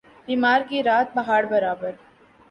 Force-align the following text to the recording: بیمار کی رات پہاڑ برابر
بیمار 0.27 0.61
کی 0.69 0.81
رات 0.83 1.13
پہاڑ 1.13 1.43
برابر 1.45 1.91